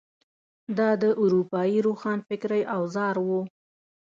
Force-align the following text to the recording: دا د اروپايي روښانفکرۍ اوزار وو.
دا 0.77 0.89
د 1.01 1.03
اروپايي 1.23 1.79
روښانفکرۍ 1.87 2.63
اوزار 2.75 3.15
وو. 3.27 3.41